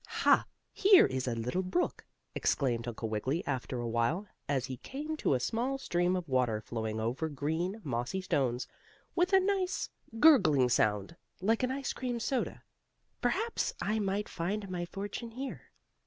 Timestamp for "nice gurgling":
9.39-10.69